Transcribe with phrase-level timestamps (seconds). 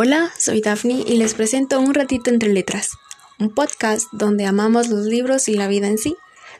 [0.00, 2.92] Hola, soy Daphne y les presento Un ratito entre letras,
[3.40, 6.14] un podcast donde amamos los libros y la vida en sí.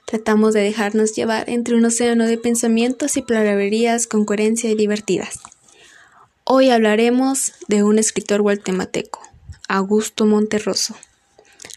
[0.06, 5.38] Tratamos de dejarnos llevar entre un océano de pensamientos y palabrerías con coherencia y divertidas.
[6.42, 9.20] Hoy hablaremos de un escritor guatemalteco,
[9.68, 10.96] Augusto Monterroso.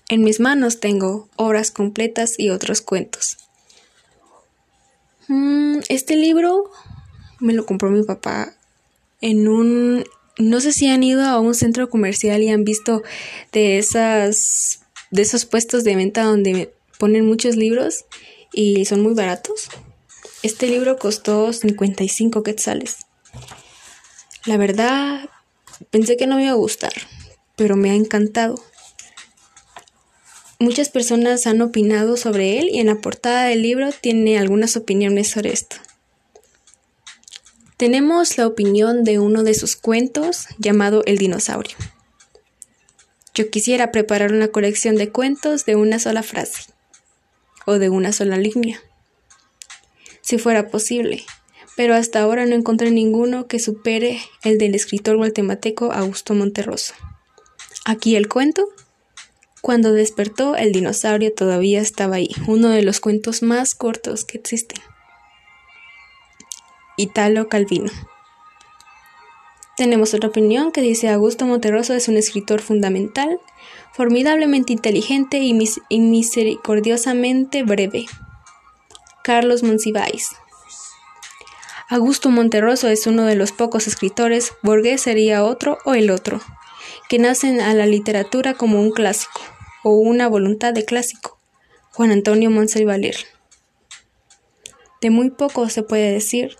[0.10, 3.38] En mis manos tengo obras completas y otros cuentos.
[5.28, 6.72] Mm, este libro
[7.40, 8.56] me lo compró mi papá
[9.22, 10.06] en un
[10.42, 13.04] no sé si han ido a un centro comercial y han visto
[13.52, 14.82] de esas
[15.12, 18.06] de esos puestos de venta donde ponen muchos libros
[18.54, 19.70] y son muy baratos.
[20.42, 22.98] Este libro costó 55 quetzales.
[24.46, 25.30] La verdad,
[25.92, 26.94] pensé que no me iba a gustar,
[27.56, 28.56] pero me ha encantado.
[30.60, 35.30] Muchas personas han opinado sobre él y en la portada del libro tiene algunas opiniones
[35.30, 35.78] sobre esto.
[37.82, 41.76] Tenemos la opinión de uno de sus cuentos llamado El dinosaurio.
[43.34, 46.72] Yo quisiera preparar una colección de cuentos de una sola frase
[47.66, 48.80] o de una sola línea,
[50.22, 51.26] si fuera posible,
[51.76, 56.94] pero hasta ahora no encontré ninguno que supere el del escritor guatemalteco Augusto Monterroso.
[57.84, 58.70] Aquí el cuento.
[59.64, 64.80] Cuando despertó, el dinosaurio todavía estaba ahí, uno de los cuentos más cortos que existen.
[67.02, 67.92] Italo Calvino.
[69.76, 73.40] Tenemos otra opinión que dice Augusto Monterroso es un escritor fundamental,
[73.92, 78.06] formidablemente inteligente y, misericordiosamente breve.
[79.24, 80.30] Carlos Monsiváis.
[81.90, 86.40] Augusto Monterroso es uno de los pocos escritores, Borges sería otro o el otro,
[87.10, 89.42] que nacen a la literatura como un clásico
[89.84, 91.40] o una voluntad de clásico.
[91.94, 93.16] Juan Antonio Monsalvaler.
[95.02, 96.58] De muy poco se puede decir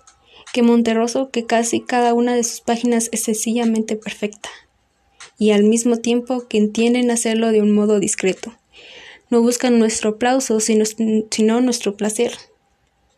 [0.54, 4.50] que Monterroso que casi cada una de sus páginas es sencillamente perfecta,
[5.38, 8.54] y al mismo tiempo que entienden hacerlo de un modo discreto.
[9.30, 10.84] No buscan nuestro aplauso, sino,
[11.30, 12.34] sino nuestro placer.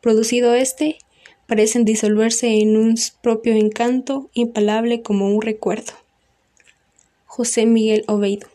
[0.01, 0.97] Producido este,
[1.47, 5.93] parecen disolverse en un propio encanto impalable como un recuerdo.
[7.25, 8.47] José Miguel Oveido.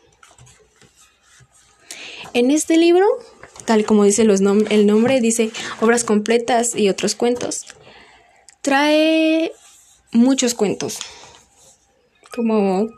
[2.33, 3.05] En este libro,
[3.65, 5.51] tal como dice el nombre, dice
[5.81, 7.65] obras completas y otros cuentos.
[8.61, 9.53] Trae
[10.11, 10.99] muchos cuentos.
[12.35, 12.89] Como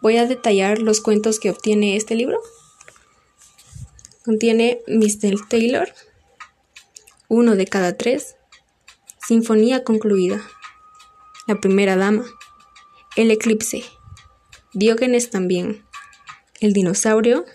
[0.00, 2.40] voy a detallar los cuentos que obtiene este libro.
[4.24, 5.48] Contiene Mr.
[5.48, 5.92] Taylor,
[7.26, 8.36] uno de cada tres,
[9.26, 10.40] Sinfonía concluida,
[11.48, 12.24] La primera dama,
[13.16, 13.82] El eclipse,
[14.74, 15.84] Diógenes también,
[16.60, 17.46] El dinosaurio,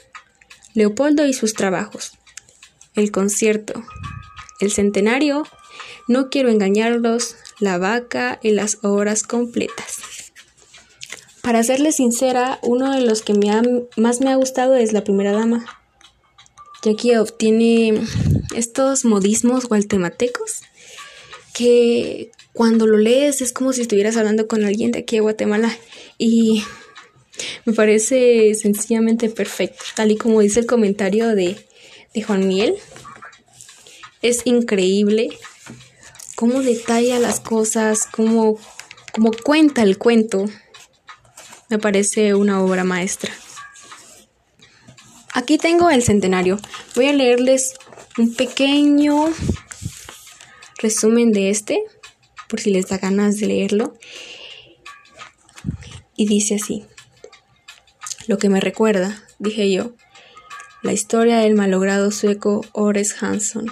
[0.74, 2.12] Leopoldo y sus trabajos,
[2.96, 3.82] El concierto,
[4.60, 5.46] El centenario
[6.10, 10.00] no quiero engañarlos, la vaca y las horas completas.
[11.44, 13.34] Para serles sincera, uno de los que
[13.96, 15.66] más me ha gustado es la primera dama,
[16.84, 18.02] ya que obtiene
[18.56, 20.64] estos modismos guatemaltecos
[21.54, 25.72] que cuando lo lees es como si estuvieras hablando con alguien de aquí de Guatemala
[26.18, 26.64] y
[27.66, 31.56] me parece sencillamente perfecto, tal y como dice el comentario de,
[32.16, 32.76] de Juan Miel.
[34.22, 35.30] Es increíble
[36.40, 38.58] cómo detalla las cosas, cómo,
[39.12, 40.46] cómo cuenta el cuento.
[41.68, 43.34] Me parece una obra maestra.
[45.34, 46.58] Aquí tengo el centenario.
[46.96, 47.74] Voy a leerles
[48.18, 49.26] un pequeño
[50.78, 51.84] resumen de este,
[52.48, 53.98] por si les da ganas de leerlo.
[56.16, 56.86] Y dice así.
[58.28, 59.92] Lo que me recuerda, dije yo,
[60.84, 63.66] la historia del malogrado sueco Ores Hansson,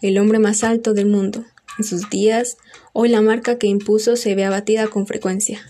[0.00, 1.44] el hombre más alto del mundo,
[1.78, 2.56] en sus días,
[2.92, 5.60] hoy la marca que impuso se ve abatida con frecuencia.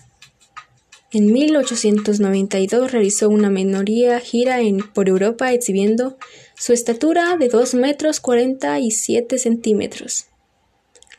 [1.13, 4.59] En 1892 realizó una menoría gira
[4.95, 6.17] por Europa exhibiendo
[6.57, 10.27] su estatura de 2 metros 47 centímetros.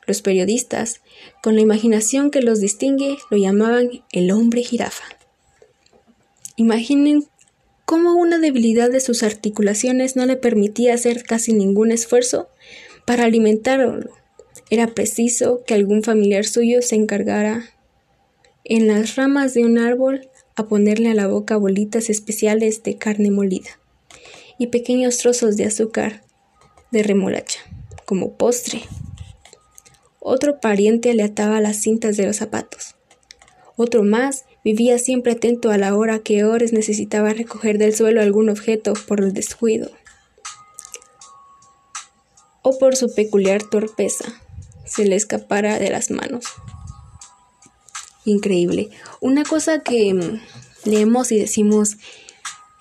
[0.07, 1.01] Los periodistas,
[1.43, 5.05] con la imaginación que los distingue, lo llamaban el hombre jirafa.
[6.55, 7.25] Imaginen
[7.85, 12.49] cómo una debilidad de sus articulaciones no le permitía hacer casi ningún esfuerzo
[13.05, 14.22] para alimentarlo
[14.73, 17.63] era preciso que algún familiar suyo se encargara
[18.63, 23.29] en las ramas de un árbol a ponerle a la boca bolitas especiales de carne
[23.29, 23.69] molida
[24.57, 26.23] y pequeños trozos de azúcar
[26.89, 27.59] de remolacha
[28.05, 28.81] como postre.
[30.19, 32.95] Otro pariente le ataba las cintas de los zapatos.
[33.75, 38.49] Otro más vivía siempre atento a la hora que Ores necesitaba recoger del suelo algún
[38.49, 39.91] objeto por el descuido
[42.63, 44.42] o por su peculiar torpeza
[44.93, 46.45] se le escapara de las manos.
[48.25, 48.89] Increíble.
[49.19, 50.39] Una cosa que,
[50.85, 51.97] leemos y decimos,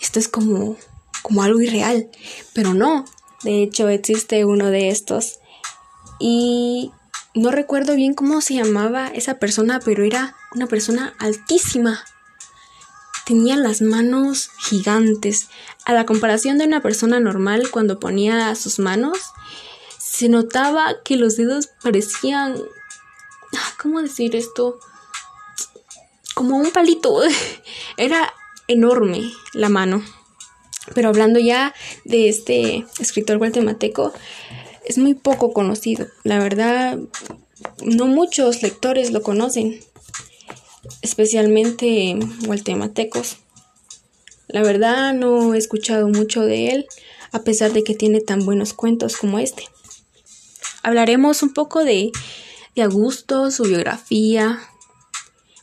[0.01, 0.77] esto es como,
[1.23, 2.11] como algo irreal,
[2.53, 3.05] pero no,
[3.43, 5.39] de hecho existe uno de estos
[6.19, 6.93] y
[7.35, 12.05] no recuerdo bien cómo se llamaba esa persona, pero era una persona altísima.
[13.25, 15.49] Tenía las manos gigantes.
[15.85, 19.19] A la comparación de una persona normal cuando ponía sus manos,
[20.23, 22.55] se notaba que los dedos parecían...
[23.57, 24.79] Ah, ¿Cómo decir esto?
[26.37, 27.23] Como un palito.
[27.97, 28.33] Era
[28.69, 30.05] enorme la mano.
[30.95, 31.75] Pero hablando ya
[32.05, 34.13] de este escritor guatemalteco,
[34.85, 36.07] es muy poco conocido.
[36.23, 37.01] La verdad,
[37.85, 39.81] no muchos lectores lo conocen,
[41.01, 42.17] especialmente
[42.47, 43.39] guatemaltecos.
[44.47, 46.87] La verdad, no he escuchado mucho de él,
[47.33, 49.65] a pesar de que tiene tan buenos cuentos como este.
[50.83, 52.13] Hablaremos un poco de,
[52.77, 54.61] Augusto, su biografía,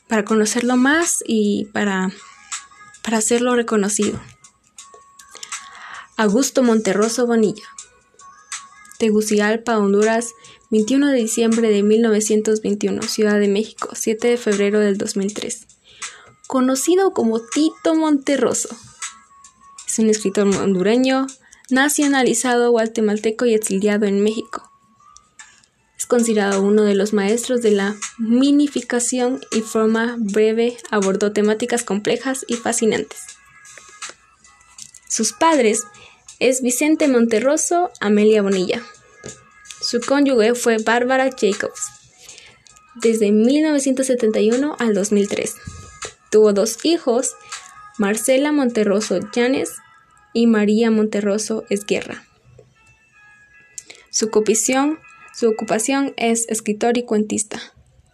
[0.08, 2.10] para conocerlo más y para,
[3.02, 4.20] para hacerlo reconocido.
[6.16, 7.64] Augusto Monterroso Bonilla
[9.00, 10.34] Tegucigalpa, Honduras,
[10.70, 15.66] 21 de diciembre de 1921, Ciudad de México, 7 de febrero del 2003.
[16.46, 18.68] Conocido como Tito Monterroso.
[19.88, 21.26] Es un escritor hondureño,
[21.70, 24.69] nacionalizado guatemalteco y exiliado en México.
[26.10, 32.54] Considerado uno de los maestros de la minificación y forma breve abordó temáticas complejas y
[32.54, 33.20] fascinantes.
[35.08, 35.84] Sus padres
[36.40, 38.82] es Vicente Monterroso, Amelia Bonilla.
[39.80, 41.90] Su cónyuge fue Bárbara Jacobs,
[42.96, 45.54] desde 1971 al 2003.
[46.32, 47.36] Tuvo dos hijos,
[47.98, 49.76] Marcela Monterroso Llanes
[50.32, 52.24] y María Monterroso Esguerra.
[54.10, 54.98] Su ocupación,
[55.32, 57.60] su ocupación es escritor y cuentista.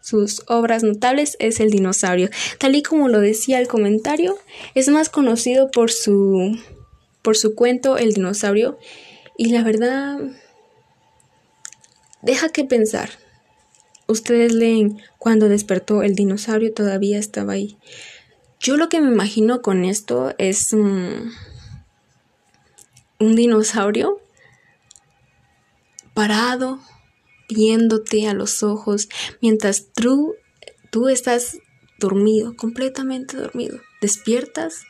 [0.06, 2.30] Sus obras notables es El dinosaurio.
[2.58, 4.38] Tal y como lo decía el comentario,
[4.76, 6.56] es más conocido por su
[7.22, 8.78] por su cuento El dinosaurio
[9.36, 10.20] y la verdad
[12.22, 13.10] deja que pensar.
[14.06, 17.76] Ustedes leen cuando despertó el dinosaurio todavía estaba ahí.
[18.60, 21.32] Yo lo que me imagino con esto es un
[23.18, 24.20] dinosaurio
[26.14, 26.78] parado
[27.48, 29.08] viéndote a los ojos
[29.40, 30.34] mientras tú,
[30.90, 31.58] tú estás
[31.98, 33.80] dormido, completamente dormido.
[34.00, 34.84] Despiertas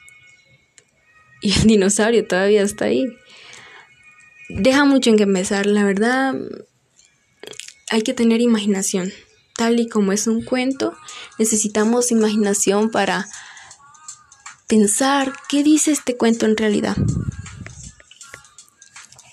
[1.40, 3.06] y el dinosaurio todavía está ahí.
[4.48, 6.34] Deja mucho en que empezar, la verdad
[7.90, 9.12] hay que tener imaginación.
[9.54, 10.94] Tal y como es un cuento,
[11.38, 13.26] necesitamos imaginación para
[14.66, 16.96] pensar qué dice este cuento en realidad.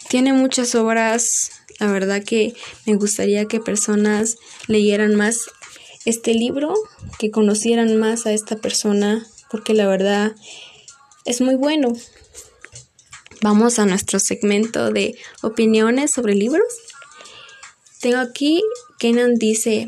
[0.09, 2.53] Tiene muchas obras, la verdad que
[2.85, 4.37] me gustaría que personas
[4.67, 5.41] leyeran más
[6.05, 6.73] este libro,
[7.19, 10.33] que conocieran más a esta persona, porque la verdad
[11.25, 11.91] es muy bueno.
[13.41, 16.63] Vamos a nuestro segmento de opiniones sobre libros.
[17.99, 18.63] Tengo aquí,
[18.97, 19.87] Kenan dice,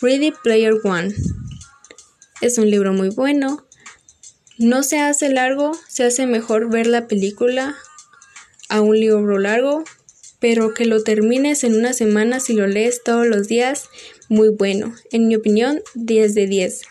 [0.00, 1.14] Ready Player One.
[2.40, 3.66] Es un libro muy bueno.
[4.56, 7.76] No se hace largo, se hace mejor ver la película
[8.70, 9.84] a un libro largo,
[10.38, 13.88] pero que lo termines en una semana si lo lees todos los días,
[14.28, 14.94] muy bueno.
[15.10, 16.82] En mi opinión, 10 de 10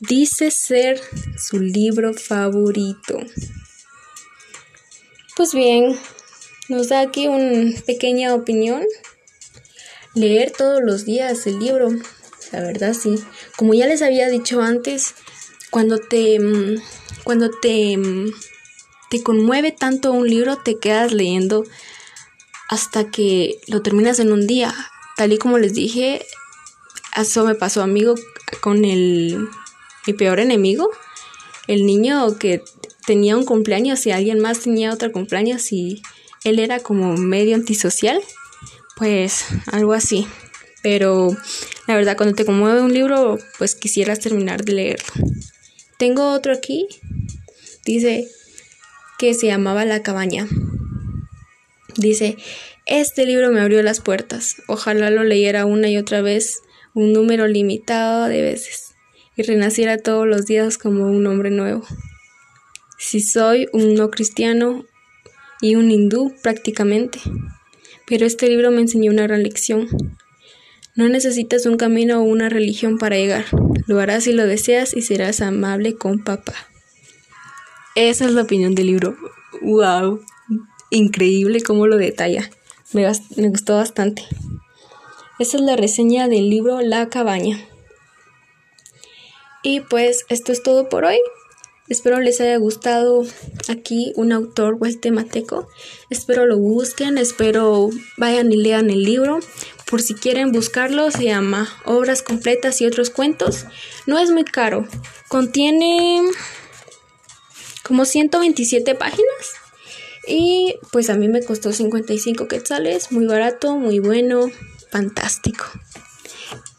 [0.00, 1.00] dice ser
[1.38, 3.18] su libro favorito.
[5.36, 5.96] Pues bien,
[6.68, 8.84] nos da aquí una pequeña opinión.
[10.14, 11.88] Leer todos los días el libro,
[12.52, 13.16] la verdad sí.
[13.56, 15.14] Como ya les había dicho antes,
[15.70, 16.38] cuando te
[17.24, 17.98] cuando te
[19.10, 21.64] te conmueve tanto un libro, te quedas leyendo
[22.68, 24.74] hasta que lo terminas en un día.
[25.16, 26.24] Tal y como les dije,
[27.16, 28.14] eso me pasó amigo
[28.60, 29.48] con el
[30.06, 30.90] mi peor enemigo,
[31.66, 32.62] el niño que
[33.06, 36.02] tenía un cumpleaños y alguien más tenía otro cumpleaños y
[36.44, 38.20] él era como medio antisocial,
[38.96, 40.26] pues algo así.
[40.82, 41.34] Pero
[41.86, 45.12] la verdad, cuando te conmueve un libro, pues quisieras terminar de leerlo.
[45.98, 46.86] Tengo otro aquí,
[47.84, 48.28] dice
[49.18, 50.46] que se llamaba La cabaña.
[51.96, 52.36] Dice,
[52.86, 54.56] este libro me abrió las puertas.
[54.68, 56.60] Ojalá lo leyera una y otra vez,
[56.94, 58.94] un número limitado de veces
[59.36, 61.84] y renaciera todos los días como un hombre nuevo.
[62.98, 64.84] Si soy un no cristiano
[65.60, 67.20] y un hindú prácticamente,
[68.06, 69.88] pero este libro me enseñó una gran lección.
[70.94, 73.46] No necesitas un camino o una religión para llegar.
[73.86, 76.54] Lo harás si lo deseas y serás amable con papá.
[77.96, 79.16] Esa es la opinión del libro.
[79.60, 80.20] ¡Wow!
[80.94, 82.48] Increíble cómo lo detalla.
[82.92, 84.22] Me, me gustó bastante.
[85.40, 87.58] Esa es la reseña del libro La cabaña.
[89.64, 91.18] Y pues esto es todo por hoy.
[91.88, 93.24] Espero les haya gustado
[93.68, 95.66] aquí un autor guatemalteco.
[96.10, 99.40] Espero lo busquen, espero vayan y lean el libro.
[99.90, 103.66] Por si quieren buscarlo, se llama Obras completas y otros cuentos.
[104.06, 104.86] No es muy caro.
[105.26, 106.22] Contiene
[107.82, 109.63] como 127 páginas.
[110.26, 113.12] Y pues a mí me costó 55 quetzales.
[113.12, 114.50] Muy barato, muy bueno,
[114.90, 115.66] fantástico.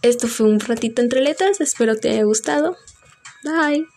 [0.02, 1.62] Esto fue un ratito entre letras.
[1.62, 2.78] Espero te haya gustado.
[3.44, 3.88] Bye.